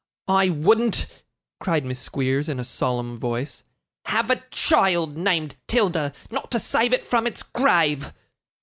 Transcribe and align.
I 0.27 0.49
wouldn't,' 0.49 1.05
cried 1.59 1.85
Miss 1.85 1.99
Squeers 1.99 2.49
in 2.49 2.59
a 2.59 2.63
solemn 2.63 3.19
voice, 3.19 3.63
'have 4.05 4.31
a 4.31 4.37
child 4.49 5.15
named 5.15 5.57
'Tilda, 5.67 6.11
not 6.31 6.49
to 6.49 6.59
save 6.59 6.91
it 6.91 7.03
from 7.03 7.27
its 7.27 7.43
grave. 7.43 8.11